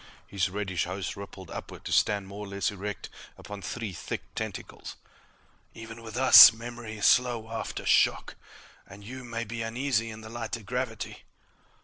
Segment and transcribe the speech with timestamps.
[0.25, 3.07] His reddish host rippled upward to stand more or less erect
[3.37, 4.95] upon three thick tentacles.
[5.75, 8.33] "Even with us, memory is slow after shock.
[8.87, 11.21] And you may be uneasy in the lighter gravity."